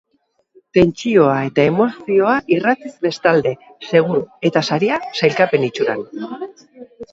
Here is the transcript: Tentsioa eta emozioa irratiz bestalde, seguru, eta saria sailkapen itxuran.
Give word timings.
Tentsioa 0.77 1.33
eta 1.49 1.65
emozioa 1.71 2.39
irratiz 2.55 2.93
bestalde, 3.07 3.53
seguru, 3.93 4.25
eta 4.51 4.67
saria 4.73 5.01
sailkapen 5.21 5.71
itxuran. 5.71 6.05